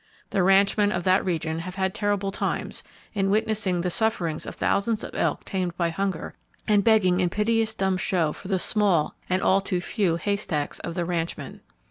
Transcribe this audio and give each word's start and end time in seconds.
The 0.31 0.41
ranchmen 0.41 0.91
of 0.91 1.03
that 1.03 1.23
region 1.23 1.59
have 1.59 1.75
had 1.75 1.93
terrible 1.93 2.31
times,—in 2.31 3.29
witnessing 3.29 3.81
the 3.81 3.91
sufferings 3.91 4.47
of 4.47 4.55
thousands 4.55 5.03
of 5.03 5.13
elk 5.13 5.45
tamed 5.45 5.77
by 5.77 5.91
hunger, 5.91 6.33
and 6.67 6.83
begging 6.83 7.19
in 7.19 7.29
piteous 7.29 7.75
dumb 7.75 7.97
show 7.97 8.33
for 8.33 8.47
the 8.47 8.57
small 8.57 9.13
and 9.29 9.43
all 9.43 9.61
too 9.61 9.79
few 9.79 10.15
haystacks 10.15 10.79
of 10.79 10.95
the 10.95 11.05
ranchmen. 11.05 11.61